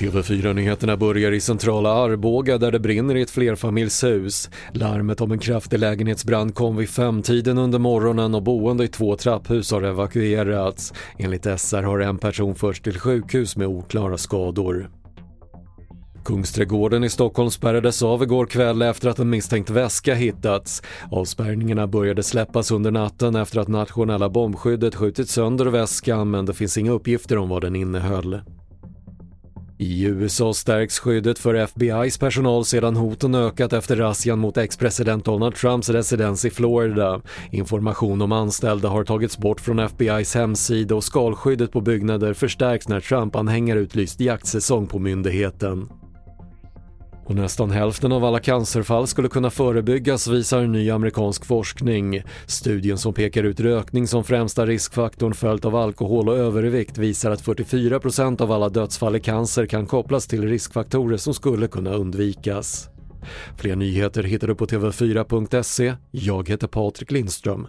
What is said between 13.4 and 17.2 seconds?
med oklara skador. Kungsträdgården i